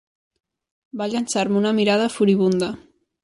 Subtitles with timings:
[1.01, 2.73] Va llançar-me una mirada furibunda.